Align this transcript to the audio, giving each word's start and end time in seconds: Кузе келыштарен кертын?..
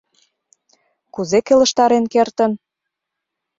Кузе 1.13 1.39
келыштарен 1.47 2.05
кертын?.. 2.13 2.51